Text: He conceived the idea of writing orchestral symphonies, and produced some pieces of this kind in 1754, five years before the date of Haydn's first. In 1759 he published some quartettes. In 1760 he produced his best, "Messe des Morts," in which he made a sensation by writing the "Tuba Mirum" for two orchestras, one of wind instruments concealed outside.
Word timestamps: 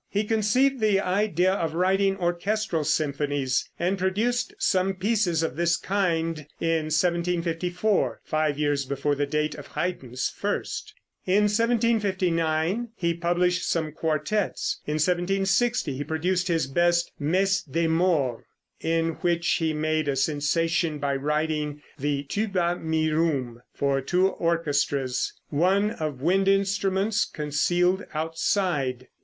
He 0.09 0.23
conceived 0.23 0.79
the 0.79 0.99
idea 0.99 1.53
of 1.53 1.75
writing 1.75 2.17
orchestral 2.17 2.83
symphonies, 2.83 3.69
and 3.77 3.99
produced 3.99 4.51
some 4.57 4.95
pieces 4.95 5.43
of 5.43 5.55
this 5.57 5.77
kind 5.77 6.47
in 6.59 6.85
1754, 6.89 8.21
five 8.23 8.57
years 8.57 8.85
before 8.85 9.13
the 9.13 9.27
date 9.27 9.53
of 9.53 9.67
Haydn's 9.67 10.27
first. 10.27 10.95
In 11.27 11.43
1759 11.43 12.89
he 12.95 13.13
published 13.13 13.69
some 13.69 13.91
quartettes. 13.91 14.77
In 14.87 14.95
1760 14.95 15.95
he 15.95 16.03
produced 16.03 16.47
his 16.47 16.65
best, 16.65 17.11
"Messe 17.19 17.61
des 17.69 17.87
Morts," 17.87 18.43
in 18.79 19.09
which 19.21 19.47
he 19.47 19.71
made 19.71 20.07
a 20.07 20.15
sensation 20.15 20.97
by 20.97 21.15
writing 21.15 21.83
the 21.99 22.23
"Tuba 22.23 22.77
Mirum" 22.83 23.61
for 23.71 24.01
two 24.01 24.29
orchestras, 24.29 25.31
one 25.49 25.91
of 25.91 26.23
wind 26.23 26.47
instruments 26.47 27.23
concealed 27.23 28.03
outside. 28.15 29.07